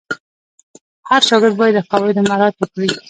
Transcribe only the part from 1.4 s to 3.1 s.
باید د قواعدو مراعت وکړي.